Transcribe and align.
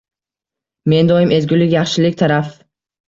Men 0.93 1.11
doim 1.13 1.33
ezgulik 1.37 1.75
yaxshilik 1.77 2.17
taraf 2.23 2.51